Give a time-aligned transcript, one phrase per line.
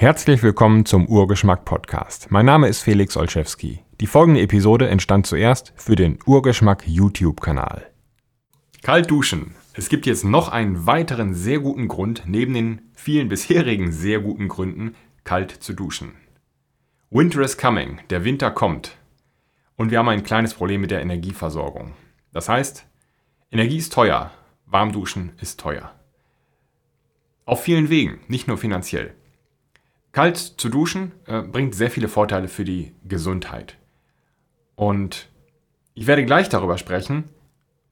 [0.00, 2.30] Herzlich willkommen zum Urgeschmack Podcast.
[2.30, 3.80] Mein Name ist Felix Olszewski.
[4.00, 7.84] Die folgende Episode entstand zuerst für den Urgeschmack YouTube-Kanal.
[8.82, 9.56] Kalt duschen.
[9.74, 14.46] Es gibt jetzt noch einen weiteren sehr guten Grund, neben den vielen bisherigen sehr guten
[14.46, 16.12] Gründen, kalt zu duschen.
[17.10, 17.98] Winter is coming.
[18.08, 18.96] Der Winter kommt.
[19.74, 21.94] Und wir haben ein kleines Problem mit der Energieversorgung.
[22.32, 22.86] Das heißt,
[23.50, 24.30] Energie ist teuer,
[24.64, 25.92] Warmduschen ist teuer.
[27.44, 29.17] Auf vielen Wegen, nicht nur finanziell.
[30.12, 33.76] Kalt zu duschen äh, bringt sehr viele Vorteile für die Gesundheit.
[34.74, 35.28] Und
[35.94, 37.24] ich werde gleich darüber sprechen,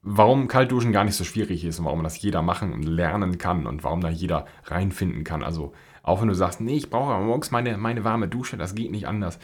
[0.01, 3.67] warum Kaltduschen gar nicht so schwierig ist und warum das jeder machen und lernen kann
[3.67, 5.43] und warum da jeder reinfinden kann.
[5.43, 8.91] Also auch wenn du sagst, nee, ich brauche morgens meine, meine warme Dusche, das geht
[8.91, 9.39] nicht anders.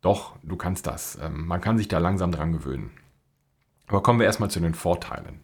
[0.00, 1.18] Doch, du kannst das.
[1.20, 2.90] Ähm, man kann sich da langsam dran gewöhnen.
[3.86, 5.40] Aber kommen wir erstmal zu den Vorteilen.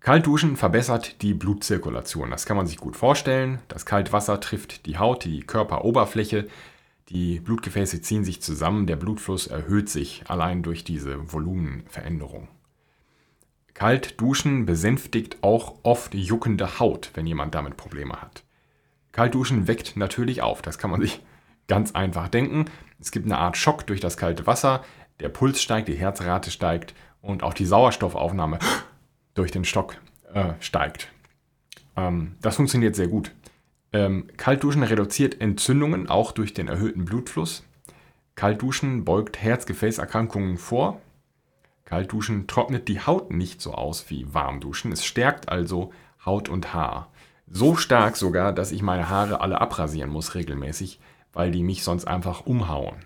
[0.00, 2.30] Kaltduschen verbessert die Blutzirkulation.
[2.30, 3.60] Das kann man sich gut vorstellen.
[3.68, 6.46] Das Kaltwasser trifft die Haut, die Körperoberfläche.
[7.08, 12.48] Die Blutgefäße ziehen sich zusammen, der Blutfluss erhöht sich allein durch diese Volumenveränderung.
[13.74, 18.42] Kaltduschen besänftigt auch oft juckende Haut, wenn jemand damit Probleme hat.
[19.12, 21.20] Kaltduschen weckt natürlich auf, das kann man sich
[21.68, 22.64] ganz einfach denken.
[23.00, 24.82] Es gibt eine Art Schock durch das kalte Wasser,
[25.20, 28.58] der Puls steigt, die Herzrate steigt und auch die Sauerstoffaufnahme
[29.36, 29.96] durch den Stock
[30.34, 31.12] äh, steigt.
[31.96, 33.32] Ähm, das funktioniert sehr gut.
[33.92, 37.64] Ähm, Kaltduschen reduziert Entzündungen auch durch den erhöhten Blutfluss.
[38.34, 41.00] Kaltduschen beugt Herz-Gefäßerkrankungen vor.
[41.84, 44.92] Kaltduschen trocknet die Haut nicht so aus wie Warmduschen.
[44.92, 45.92] Es stärkt also
[46.24, 47.10] Haut und Haar.
[47.48, 50.98] So stark sogar, dass ich meine Haare alle abrasieren muss regelmäßig,
[51.32, 52.96] weil die mich sonst einfach umhauen.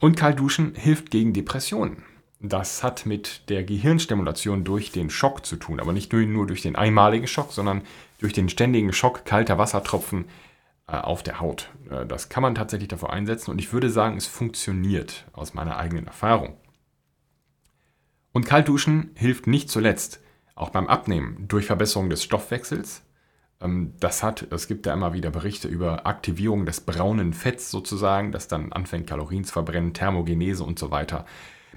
[0.00, 2.02] Und Kaltduschen hilft gegen Depressionen.
[2.40, 6.76] Das hat mit der Gehirnstimulation durch den Schock zu tun, aber nicht nur durch den
[6.76, 7.82] einmaligen Schock, sondern
[8.18, 10.26] durch den ständigen Schock kalter Wassertropfen
[10.86, 11.70] äh, auf der Haut.
[11.90, 15.78] Äh, das kann man tatsächlich dafür einsetzen und ich würde sagen, es funktioniert aus meiner
[15.78, 16.56] eigenen Erfahrung.
[18.32, 20.20] Und Kaltduschen hilft nicht zuletzt
[20.54, 23.02] auch beim Abnehmen durch Verbesserung des Stoffwechsels.
[23.62, 28.32] Ähm, das hat, es gibt da immer wieder Berichte über Aktivierung des braunen Fetts sozusagen,
[28.32, 31.24] das dann anfängt Kalorien zu verbrennen, Thermogenese und so weiter.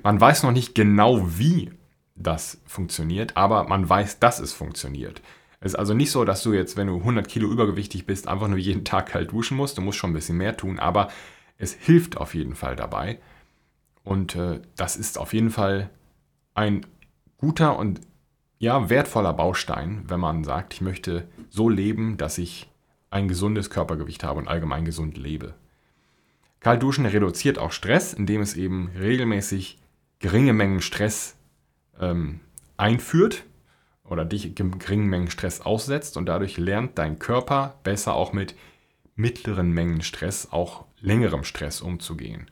[0.04, 1.72] Man weiß noch nicht genau, wie
[2.16, 5.22] das funktioniert, aber man weiß, dass es funktioniert.
[5.62, 8.48] Es ist also nicht so, dass du jetzt, wenn du 100 Kilo übergewichtig bist, einfach
[8.48, 9.78] nur jeden Tag kalt duschen musst.
[9.78, 11.10] Du musst schon ein bisschen mehr tun, aber
[11.58, 13.20] es hilft auf jeden Fall dabei.
[14.04, 15.90] Und äh, das ist auf jeden Fall
[16.54, 16.86] ein
[17.38, 18.02] guter und
[18.58, 22.70] ja, wertvoller Baustein, wenn man sagt, ich möchte so leben, dass ich
[23.10, 25.54] ein gesundes Körpergewicht habe und allgemein gesund lebe.
[26.60, 29.80] Kaltduschen reduziert auch Stress, indem es eben regelmäßig
[30.20, 31.36] geringe Mengen Stress
[32.00, 32.42] ähm,
[32.78, 33.46] einführt
[34.04, 38.56] oder dich geringen Mengen Stress aussetzt und dadurch lernt dein Körper besser auch mit
[39.16, 42.50] mittleren Mengen Stress, auch längerem Stress umzugehen.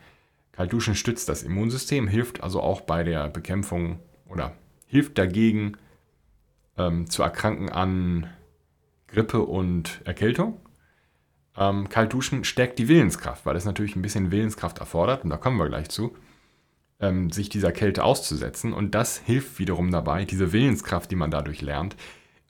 [0.51, 4.53] Kaltduschen stützt das Immunsystem, hilft also auch bei der Bekämpfung oder
[4.87, 5.77] hilft dagegen
[6.77, 8.29] ähm, zu erkranken an
[9.07, 10.59] Grippe und Erkältung.
[11.57, 15.57] Ähm, Kaltduschen stärkt die Willenskraft, weil es natürlich ein bisschen Willenskraft erfordert und da kommen
[15.57, 16.15] wir gleich zu
[16.99, 18.73] ähm, sich dieser Kälte auszusetzen.
[18.73, 21.95] Und das hilft wiederum dabei, diese Willenskraft, die man dadurch lernt,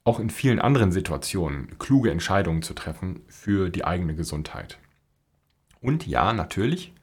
[0.04, 4.78] auch in vielen anderen Situationen kluge Entscheidungen zu treffen für die eigene Gesundheit.
[5.82, 6.94] Und ja, natürlich,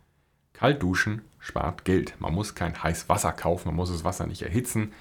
[0.52, 2.14] kalt duschen spart Geld.
[2.18, 4.92] Man muss kein heißes Wasser kaufen, man muss das Wasser nicht erhitzen.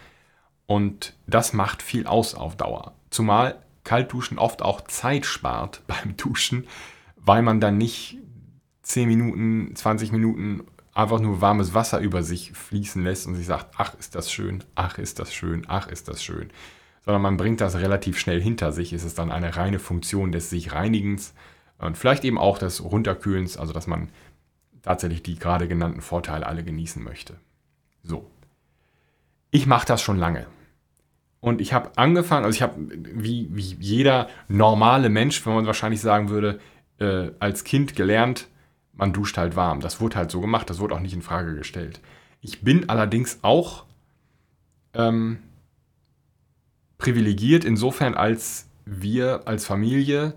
[0.65, 2.93] Und das macht viel aus auf Dauer.
[3.09, 6.67] Zumal Kaltduschen oft auch Zeit spart beim Duschen,
[7.17, 8.17] weil man dann nicht
[8.83, 10.63] 10 Minuten, 20 Minuten
[10.93, 14.63] einfach nur warmes Wasser über sich fließen lässt und sich sagt, ach ist das schön,
[14.75, 16.51] ach ist das schön, ach ist das schön.
[17.03, 18.93] Sondern man bringt das relativ schnell hinter sich.
[18.93, 21.33] Es ist dann eine reine Funktion des sich Reinigens
[21.77, 24.09] und vielleicht eben auch des Runterkühlens, also dass man
[24.83, 27.39] tatsächlich die gerade genannten Vorteile alle genießen möchte.
[28.03, 28.29] So.
[29.51, 30.45] Ich mache das schon lange.
[31.43, 35.99] Und ich habe angefangen, also ich habe wie, wie jeder normale Mensch, wenn man wahrscheinlich
[35.99, 36.61] sagen würde,
[36.99, 38.47] äh, als Kind gelernt,
[38.93, 39.81] man duscht halt warm.
[39.81, 41.99] Das wurde halt so gemacht, das wurde auch nicht in Frage gestellt.
[42.39, 43.83] Ich bin allerdings auch
[44.93, 45.39] ähm,
[46.97, 50.35] privilegiert insofern, als wir als Familie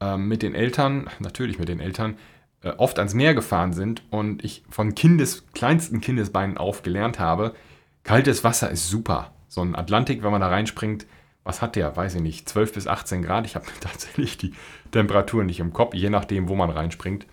[0.00, 2.16] äh, mit den Eltern, natürlich mit den Eltern,
[2.62, 7.54] äh, oft ans Meer gefahren sind und ich von Kindes, kleinsten Kindesbeinen auf gelernt habe,
[8.02, 9.30] kaltes Wasser ist super.
[9.48, 11.06] So ein Atlantik, wenn man da reinspringt,
[11.42, 11.96] was hat der?
[11.96, 13.46] Weiß ich nicht, 12 bis 18 Grad.
[13.46, 14.54] Ich habe tatsächlich die
[14.90, 17.26] Temperatur nicht im Kopf, je nachdem, wo man reinspringt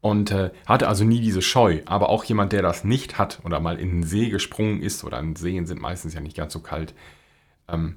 [0.00, 1.82] und äh, hatte also nie diese Scheu.
[1.86, 5.18] Aber auch jemand, der das nicht hat oder mal in den See gesprungen ist, oder
[5.18, 6.94] in Seen sind meistens ja nicht ganz so kalt,
[7.68, 7.96] ähm,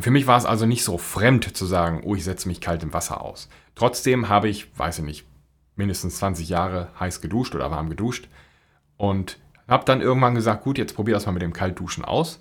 [0.00, 2.82] Für mich war es also nicht so fremd zu sagen, oh, ich setze mich kalt
[2.82, 3.48] im Wasser aus.
[3.74, 5.26] Trotzdem habe ich, weiß ich nicht,
[5.76, 8.28] mindestens 20 Jahre heiß geduscht oder warm geduscht
[8.96, 12.40] und habe dann irgendwann gesagt, gut, jetzt probier das mal mit dem Kaltduschen aus.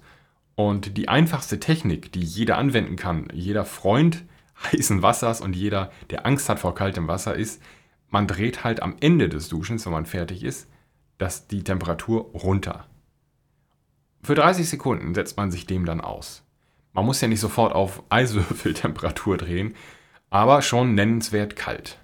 [0.55, 4.23] Und die einfachste Technik, die jeder anwenden kann, jeder Freund
[4.71, 7.61] heißen Wassers und jeder, der Angst hat vor kaltem Wasser, ist,
[8.09, 10.67] man dreht halt am Ende des Duschens, wenn man fertig ist,
[11.17, 12.87] dass die Temperatur runter.
[14.23, 16.43] Für 30 Sekunden setzt man sich dem dann aus.
[16.93, 19.75] Man muss ja nicht sofort auf Eiswürfeltemperatur drehen,
[20.29, 22.00] aber schon nennenswert kalt.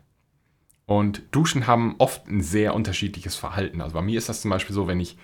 [0.88, 3.82] Und Duschen haben oft ein sehr unterschiedliches Verhalten.
[3.82, 5.18] Also bei mir ist das zum Beispiel so, wenn ich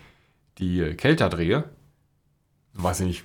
[0.57, 1.63] die kälter drehe,
[2.73, 3.23] weiß ich nicht,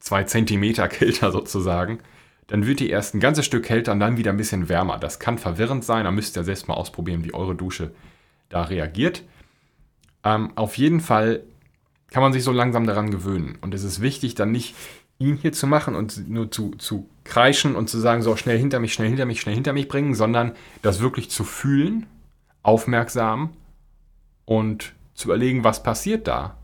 [0.00, 2.00] zwei Zentimeter kälter sozusagen,
[2.48, 4.98] dann wird die erst ein ganzes Stück kälter und dann wieder ein bisschen wärmer.
[4.98, 7.92] Das kann verwirrend sein, da müsst ihr selbst mal ausprobieren, wie eure Dusche
[8.48, 9.22] da reagiert.
[10.24, 11.44] Ähm, auf jeden Fall
[12.10, 13.56] kann man sich so langsam daran gewöhnen.
[13.60, 14.74] Und es ist wichtig, dann nicht
[15.22, 18.80] ihn hier zu machen und nur zu, zu kreischen und zu sagen, so schnell hinter
[18.80, 20.52] mich, schnell hinter mich, schnell hinter mich bringen, sondern
[20.82, 22.06] das wirklich zu fühlen,
[22.62, 23.50] aufmerksam
[24.44, 26.56] und zu überlegen, was passiert da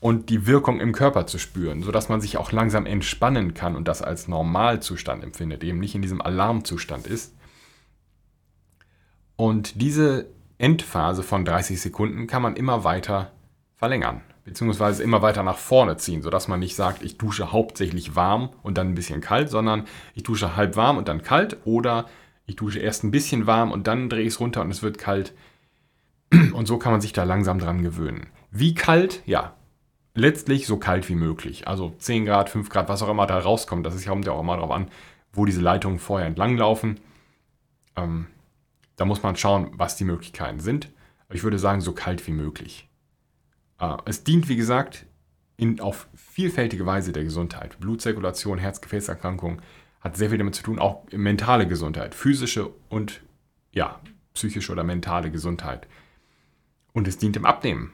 [0.00, 3.88] und die Wirkung im Körper zu spüren, sodass man sich auch langsam entspannen kann und
[3.88, 7.34] das als Normalzustand empfindet, eben nicht in diesem Alarmzustand ist.
[9.36, 10.26] Und diese
[10.58, 13.32] Endphase von 30 Sekunden kann man immer weiter
[13.74, 18.50] verlängern beziehungsweise immer weiter nach vorne ziehen, sodass man nicht sagt, ich dusche hauptsächlich warm
[18.62, 19.84] und dann ein bisschen kalt, sondern
[20.14, 22.06] ich dusche halb warm und dann kalt oder
[22.46, 24.98] ich dusche erst ein bisschen warm und dann drehe ich es runter und es wird
[24.98, 25.34] kalt.
[26.54, 28.28] Und so kann man sich da langsam dran gewöhnen.
[28.52, 29.22] Wie kalt?
[29.26, 29.54] Ja,
[30.14, 31.66] letztlich so kalt wie möglich.
[31.66, 33.84] Also 10 Grad, 5 Grad, was auch immer da rauskommt.
[33.84, 34.88] Das ist ja auch immer darauf an,
[35.32, 37.00] wo diese Leitungen vorher entlang laufen.
[37.96, 38.26] Ähm,
[38.94, 40.92] da muss man schauen, was die Möglichkeiten sind.
[41.26, 42.88] Aber ich würde sagen, so kalt wie möglich.
[43.80, 45.06] Äh, es dient, wie gesagt,
[45.56, 47.78] in, auf vielfältige Weise der Gesundheit.
[47.80, 49.62] Blutzirkulation, Herz-Gefäßerkrankungen
[50.00, 53.22] hat sehr viel damit zu tun, auch mentale Gesundheit, physische und
[53.72, 54.00] ja,
[54.34, 55.86] psychische oder mentale Gesundheit.
[56.92, 57.92] Und es dient im Abnehmen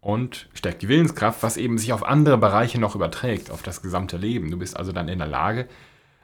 [0.00, 4.16] und stärkt die Willenskraft, was eben sich auf andere Bereiche noch überträgt, auf das gesamte
[4.16, 4.50] Leben.
[4.50, 5.68] Du bist also dann in der Lage,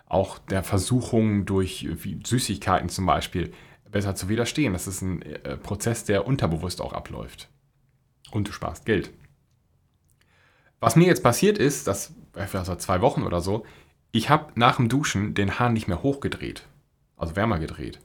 [0.07, 1.89] auch der Versuchung durch
[2.25, 3.53] Süßigkeiten zum Beispiel
[3.91, 4.73] besser zu widerstehen.
[4.73, 7.49] Das ist ein äh, Prozess, der unterbewusst auch abläuft
[8.31, 9.11] und du sparst Geld.
[10.81, 13.65] Was mir jetzt passiert ist, das war vor zwei Wochen oder so,
[14.13, 16.67] ich habe nach dem Duschen den Hahn nicht mehr hochgedreht,
[17.17, 18.01] also wärmer gedreht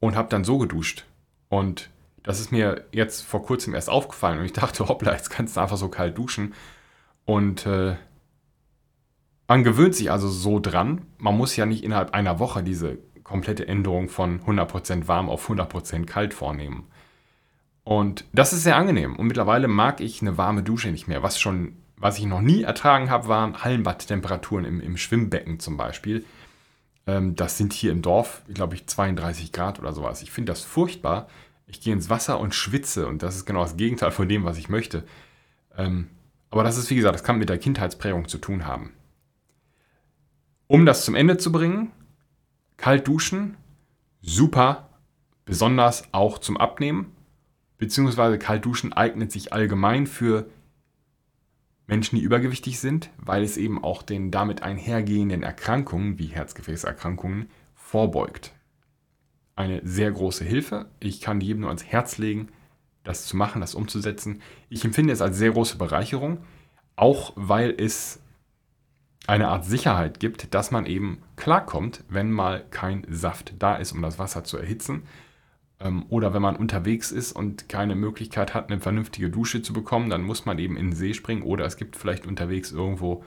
[0.00, 1.04] und habe dann so geduscht.
[1.48, 1.90] Und
[2.22, 5.60] das ist mir jetzt vor kurzem erst aufgefallen und ich dachte, hoppla, jetzt kannst du
[5.60, 6.54] einfach so kalt duschen.
[7.24, 7.96] Und äh,
[9.48, 11.06] man gewöhnt sich also so dran.
[11.18, 16.04] Man muss ja nicht innerhalb einer Woche diese komplette Änderung von 100% warm auf 100%
[16.06, 16.86] kalt vornehmen.
[17.84, 19.16] Und das ist sehr angenehm.
[19.16, 21.22] Und mittlerweile mag ich eine warme Dusche nicht mehr.
[21.22, 26.24] Was schon, was ich noch nie ertragen habe, waren Hallenbadtemperaturen im, im Schwimmbecken zum Beispiel.
[27.06, 30.22] Ähm, das sind hier im Dorf, glaube ich, 32 Grad oder sowas.
[30.22, 31.28] Ich finde das furchtbar.
[31.66, 34.58] Ich gehe ins Wasser und schwitze und das ist genau das Gegenteil von dem, was
[34.58, 35.04] ich möchte.
[35.76, 36.08] Ähm,
[36.50, 38.92] aber das ist, wie gesagt, das kann mit der Kindheitsprägung zu tun haben.
[40.66, 41.92] Um das zum Ende zu bringen,
[42.76, 43.56] kalt duschen,
[44.20, 44.88] super,
[45.44, 47.12] besonders auch zum Abnehmen
[47.80, 50.48] beziehungsweise Kaltduschen eignet sich allgemein für
[51.86, 58.52] Menschen, die übergewichtig sind, weil es eben auch den damit einhergehenden Erkrankungen wie Herzgefäßerkrankungen vorbeugt.
[59.56, 60.90] Eine sehr große Hilfe.
[61.00, 62.48] Ich kann jedem nur ans Herz legen,
[63.02, 64.42] das zu machen, das umzusetzen.
[64.68, 66.44] Ich empfinde es als sehr große Bereicherung,
[66.96, 68.20] auch weil es
[69.26, 74.02] eine Art Sicherheit gibt, dass man eben klarkommt, wenn mal kein Saft da ist, um
[74.02, 75.04] das Wasser zu erhitzen
[76.10, 80.22] oder wenn man unterwegs ist und keine Möglichkeit hat, eine vernünftige Dusche zu bekommen, dann
[80.22, 83.24] muss man eben in den See springen oder es gibt vielleicht unterwegs irgendwo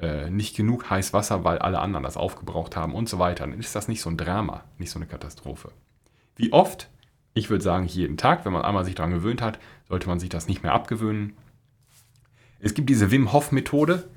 [0.00, 3.46] äh, nicht genug heiß Wasser, weil alle anderen das aufgebraucht haben und so weiter.
[3.46, 5.72] Dann ist das nicht so ein Drama, nicht so eine Katastrophe.
[6.36, 6.88] Wie oft?
[7.34, 10.30] Ich würde sagen, jeden Tag, wenn man einmal sich daran gewöhnt hat, sollte man sich
[10.30, 11.34] das nicht mehr abgewöhnen.
[12.60, 14.08] Es gibt diese Wim Hof Methode,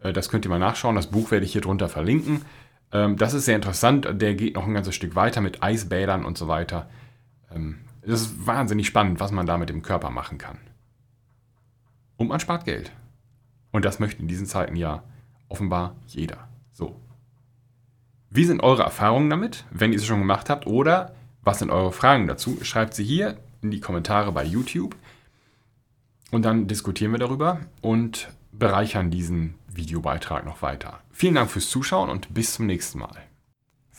[0.00, 2.44] äh, das könnt ihr mal nachschauen, das Buch werde ich hier drunter verlinken.
[2.92, 6.36] Ähm, das ist sehr interessant, der geht noch ein ganzes Stück weiter mit Eisbädern und
[6.36, 6.90] so weiter.
[7.52, 10.58] Ähm, es ist wahnsinnig spannend, was man da mit dem Körper machen kann.
[12.16, 12.92] Und man spart Geld.
[13.72, 15.02] Und das möchte in diesen Zeiten ja
[15.48, 16.48] offenbar jeder.
[16.72, 16.96] So.
[18.30, 20.66] Wie sind eure Erfahrungen damit, wenn ihr es schon gemacht habt?
[20.66, 22.58] Oder was sind eure Fragen dazu?
[22.62, 24.96] Schreibt sie hier in die Kommentare bei YouTube.
[26.30, 31.00] Und dann diskutieren wir darüber und bereichern diesen Videobeitrag noch weiter.
[31.10, 33.29] Vielen Dank fürs Zuschauen und bis zum nächsten Mal.